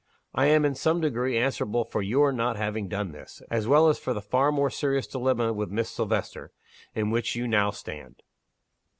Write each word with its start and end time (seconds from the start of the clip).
I 0.33 0.47
am, 0.47 0.65
in 0.65 0.73
some 0.73 0.99
degree, 0.99 1.37
answerable 1.37 1.85
for 1.85 2.01
your 2.01 2.31
not 2.31 2.57
having 2.57 2.87
done 2.87 3.11
this 3.11 3.43
as 3.51 3.67
well 3.67 3.87
as 3.87 3.99
for 3.99 4.15
the 4.15 4.19
far 4.23 4.51
more 4.51 4.71
serious 4.71 5.05
dilemma 5.05 5.53
with 5.53 5.69
Miss 5.69 5.91
Silvester 5.91 6.51
in 6.95 7.11
which 7.11 7.35
you 7.35 7.47
now 7.47 7.69
stand. 7.69 8.23